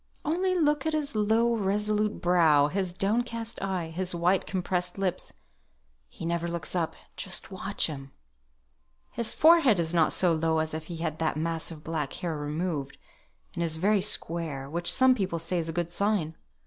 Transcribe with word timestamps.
"Only 0.25 0.55
look 0.55 0.87
at 0.87 0.93
his 0.93 1.13
low, 1.13 1.53
resolute 1.53 2.23
brow, 2.23 2.69
his 2.69 2.91
downcast 2.91 3.61
eye, 3.61 3.89
his 3.89 4.15
white 4.15 4.47
compressed 4.47 4.97
lips. 4.97 5.31
He 6.09 6.25
never 6.25 6.47
looks 6.47 6.73
up, 6.75 6.95
just 7.15 7.51
watch 7.51 7.85
him." 7.85 8.11
"His 9.11 9.35
forehead 9.35 9.79
is 9.79 9.93
not 9.93 10.11
so 10.11 10.33
low 10.33 10.59
if 10.59 10.85
he 10.87 10.97
had 10.97 11.19
that 11.19 11.37
mass 11.37 11.69
of 11.69 11.83
black 11.83 12.13
hair 12.13 12.35
removed, 12.35 12.97
and 13.53 13.61
is 13.61 13.77
very 13.77 14.01
square, 14.01 14.67
which 14.67 14.91
some 14.91 15.13
people 15.13 15.37
say 15.37 15.59
is 15.59 15.69
a 15.69 15.71
good 15.71 15.91
sign. 15.91 16.35